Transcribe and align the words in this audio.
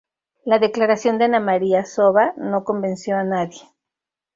La 0.45 0.57
declaración 0.57 1.19
de 1.19 1.25
Ana 1.25 1.39
María 1.39 1.85
Soba 1.85 2.33
no 2.35 2.63
convenció 2.63 3.17
a 3.17 3.23
nadie. 3.23 3.61